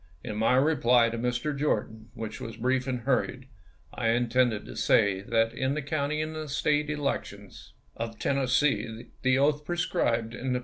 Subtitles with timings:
[0.23, 1.55] In my reply to Mr.
[1.55, 3.45] Jordan, which was brief and hurried,
[3.93, 7.73] I intended to say that in the county and State elec TENNESSEE FEEE 445 tions
[7.97, 10.59] of Tennessee, the oath prescribed in the ch.